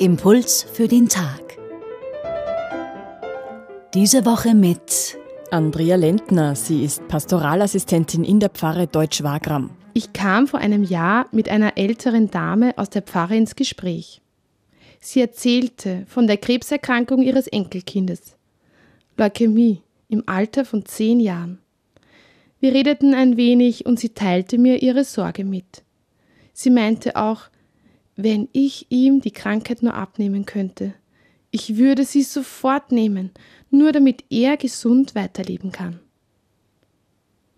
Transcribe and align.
Impuls 0.00 0.62
für 0.62 0.88
den 0.88 1.10
Tag. 1.10 1.58
Diese 3.92 4.24
Woche 4.24 4.54
mit 4.54 5.18
Andrea 5.50 5.96
Lentner. 5.96 6.56
Sie 6.56 6.84
ist 6.84 7.06
Pastoralassistentin 7.06 8.24
in 8.24 8.40
der 8.40 8.48
Pfarre 8.48 8.86
Deutsch-Wagram. 8.86 9.68
Ich 9.92 10.14
kam 10.14 10.46
vor 10.46 10.58
einem 10.58 10.84
Jahr 10.84 11.26
mit 11.32 11.50
einer 11.50 11.76
älteren 11.76 12.30
Dame 12.30 12.72
aus 12.78 12.88
der 12.88 13.02
Pfarre 13.02 13.36
ins 13.36 13.56
Gespräch. 13.56 14.22
Sie 15.00 15.20
erzählte 15.20 16.06
von 16.08 16.26
der 16.26 16.38
Krebserkrankung 16.38 17.20
ihres 17.20 17.46
Enkelkindes. 17.46 18.36
Leukämie 19.18 19.82
im 20.08 20.22
Alter 20.24 20.64
von 20.64 20.86
zehn 20.86 21.20
Jahren. 21.20 21.58
Wir 22.58 22.72
redeten 22.72 23.12
ein 23.12 23.36
wenig 23.36 23.84
und 23.84 24.00
sie 24.00 24.14
teilte 24.14 24.56
mir 24.56 24.82
ihre 24.82 25.04
Sorge 25.04 25.44
mit. 25.44 25.82
Sie 26.54 26.70
meinte 26.70 27.16
auch, 27.16 27.50
wenn 28.22 28.48
ich 28.52 28.86
ihm 28.90 29.20
die 29.20 29.30
Krankheit 29.30 29.82
nur 29.82 29.94
abnehmen 29.94 30.46
könnte. 30.46 30.94
Ich 31.50 31.76
würde 31.76 32.04
sie 32.04 32.22
sofort 32.22 32.92
nehmen, 32.92 33.30
nur 33.70 33.92
damit 33.92 34.24
er 34.30 34.56
gesund 34.56 35.14
weiterleben 35.14 35.72
kann. 35.72 36.00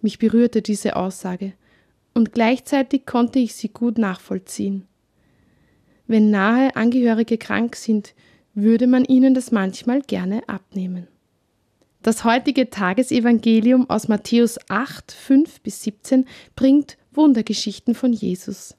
Mich 0.01 0.19
berührte 0.19 0.63
diese 0.63 0.97
Aussage, 0.97 1.53
und 2.15 2.33
gleichzeitig 2.33 3.07
konnte 3.07 3.39
ich 3.39 3.55
sie 3.55 3.69
gut 3.69 3.97
nachvollziehen. 3.99 4.87
Wenn 6.07 6.31
nahe 6.31 6.77
Angehörige 6.77 7.39
krank 7.39 7.77
sind, 7.77 8.15
würde 8.55 8.87
man 8.87 9.05
ihnen 9.05 9.35
das 9.35 9.51
manchmal 9.51 10.03
gerne 10.03 10.47
abnehmen. 10.49 11.09
Das 12.03 12.25
heutige 12.25 12.69
Tagesevangelium 12.69 13.89
aus 13.89 14.09
Matthäus 14.09 14.59
8, 14.69 15.13
5 15.13 15.61
bis 15.61 15.83
17 15.85 16.27
bringt 16.57 16.99
Wundergeschichten 17.13 17.95
von 17.95 18.13
Jesus. 18.13 18.77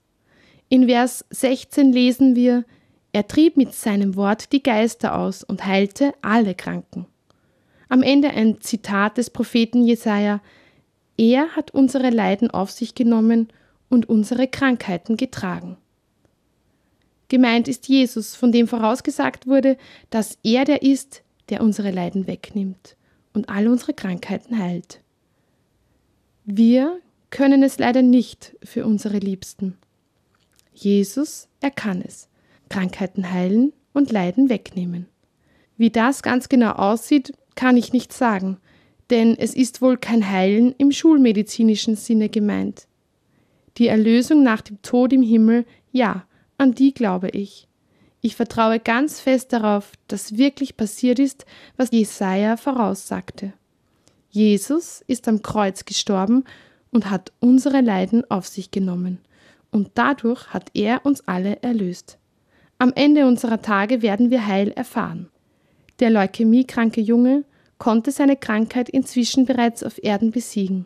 In 0.73 0.87
Vers 0.87 1.23
16 1.29 1.93
lesen 1.93 2.35
wir, 2.35 2.65
er 3.11 3.27
trieb 3.27 3.57
mit 3.57 3.75
seinem 3.75 4.15
Wort 4.15 4.51
die 4.51 4.63
Geister 4.63 5.15
aus 5.15 5.43
und 5.43 5.67
heilte 5.67 6.15
alle 6.23 6.55
Kranken. 6.55 7.05
Am 7.89 8.01
Ende 8.01 8.31
ein 8.31 8.59
Zitat 8.59 9.19
des 9.19 9.29
Propheten 9.29 9.83
Jesaja: 9.83 10.41
Er 11.15 11.49
hat 11.49 11.69
unsere 11.75 12.09
Leiden 12.09 12.49
auf 12.49 12.71
sich 12.71 12.95
genommen 12.95 13.49
und 13.87 14.09
unsere 14.09 14.47
Krankheiten 14.47 15.15
getragen. 15.15 15.77
Gemeint 17.27 17.67
ist 17.67 17.87
Jesus, 17.87 18.35
von 18.35 18.51
dem 18.51 18.67
vorausgesagt 18.67 19.45
wurde, 19.45 19.77
dass 20.09 20.39
er 20.41 20.65
der 20.65 20.81
ist, 20.81 21.21
der 21.49 21.61
unsere 21.61 21.91
Leiden 21.91 22.25
wegnimmt 22.25 22.97
und 23.31 23.47
alle 23.47 23.69
unsere 23.69 23.93
Krankheiten 23.93 24.57
heilt. 24.57 25.01
Wir 26.45 26.99
können 27.29 27.61
es 27.61 27.77
leider 27.77 28.01
nicht 28.01 28.55
für 28.63 28.87
unsere 28.87 29.19
Liebsten. 29.19 29.77
Jesus, 30.73 31.47
er 31.61 31.71
kann 31.71 32.01
es. 32.01 32.27
Krankheiten 32.69 33.31
heilen 33.31 33.73
und 33.93 34.11
Leiden 34.11 34.49
wegnehmen. 34.49 35.07
Wie 35.77 35.89
das 35.89 36.23
ganz 36.23 36.49
genau 36.49 36.71
aussieht, 36.71 37.33
kann 37.55 37.77
ich 37.77 37.93
nicht 37.93 38.13
sagen, 38.13 38.57
denn 39.09 39.37
es 39.37 39.53
ist 39.53 39.81
wohl 39.81 39.97
kein 39.97 40.29
Heilen 40.29 40.73
im 40.77 40.91
schulmedizinischen 40.91 41.95
Sinne 41.95 42.29
gemeint. 42.29 42.87
Die 43.77 43.87
Erlösung 43.87 44.43
nach 44.43 44.61
dem 44.61 44.81
Tod 44.81 45.13
im 45.13 45.21
Himmel, 45.21 45.65
ja, 45.91 46.25
an 46.57 46.73
die 46.73 46.93
glaube 46.93 47.29
ich. 47.29 47.67
Ich 48.21 48.35
vertraue 48.35 48.79
ganz 48.79 49.19
fest 49.19 49.51
darauf, 49.51 49.91
dass 50.07 50.37
wirklich 50.37 50.77
passiert 50.77 51.19
ist, 51.19 51.45
was 51.75 51.91
Jesaja 51.91 52.57
voraussagte. 52.57 53.53
Jesus 54.29 55.03
ist 55.07 55.27
am 55.27 55.41
Kreuz 55.41 55.85
gestorben 55.85 56.45
und 56.89 57.09
hat 57.09 57.33
unsere 57.39 57.81
Leiden 57.81 58.29
auf 58.31 58.47
sich 58.47 58.71
genommen 58.71 59.19
und 59.73 59.91
dadurch 59.95 60.53
hat 60.53 60.69
er 60.73 61.05
uns 61.05 61.27
alle 61.27 61.61
erlöst. 61.61 62.17
Am 62.77 62.93
Ende 62.95 63.27
unserer 63.27 63.61
Tage 63.61 64.01
werden 64.01 64.29
wir 64.29 64.47
Heil 64.47 64.71
erfahren. 64.71 65.29
Der 65.99 66.09
leukämiekranke 66.09 67.01
Junge 67.01 67.43
konnte 67.77 68.11
seine 68.11 68.35
Krankheit 68.35 68.89
inzwischen 68.89 69.45
bereits 69.45 69.83
auf 69.83 70.01
Erden 70.03 70.31
besiegen. 70.31 70.85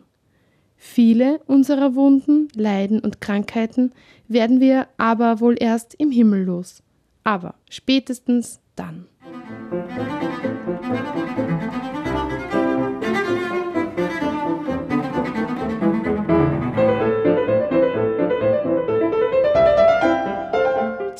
Viele 0.76 1.40
unserer 1.46 1.94
Wunden, 1.94 2.48
Leiden 2.54 3.00
und 3.00 3.20
Krankheiten 3.20 3.92
werden 4.28 4.60
wir 4.60 4.86
aber 4.96 5.40
wohl 5.40 5.56
erst 5.58 5.94
im 5.94 6.10
Himmel 6.10 6.44
los. 6.44 6.82
Aber 7.24 7.54
spätestens 7.68 8.60
dann. 8.76 9.06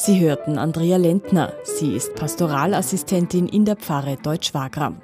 Sie 0.09 0.21
hörten 0.21 0.57
Andrea 0.57 0.97
Lentner. 0.97 1.53
Sie 1.65 1.93
ist 1.93 2.15
Pastoralassistentin 2.15 3.47
in 3.47 3.67
der 3.67 3.77
Pfarre 3.77 4.17
Deutsch-Wagram. 4.17 4.97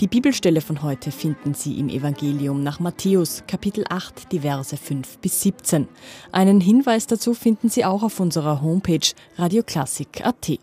Die 0.00 0.06
Bibelstelle 0.06 0.60
von 0.60 0.82
heute 0.82 1.12
finden 1.12 1.54
Sie 1.54 1.78
im 1.78 1.88
Evangelium 1.88 2.62
nach 2.62 2.78
Matthäus, 2.78 3.44
Kapitel 3.48 3.86
8, 3.88 4.30
die 4.32 4.40
Verse 4.40 4.76
5 4.76 5.16
bis 5.20 5.40
17. 5.40 5.88
Einen 6.30 6.60
Hinweis 6.60 7.06
dazu 7.06 7.32
finden 7.32 7.70
Sie 7.70 7.86
auch 7.86 8.02
auf 8.02 8.20
unserer 8.20 8.60
Homepage 8.60 9.14
radioklassik.at. 9.38 10.58